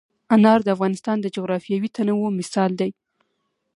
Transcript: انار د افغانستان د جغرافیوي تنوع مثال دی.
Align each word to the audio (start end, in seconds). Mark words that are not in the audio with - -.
انار 0.35 0.59
د 0.63 0.67
افغانستان 0.75 1.17
د 1.21 1.25
جغرافیوي 1.35 1.89
تنوع 1.95 2.27
مثال 2.39 2.71
دی. 2.81 2.91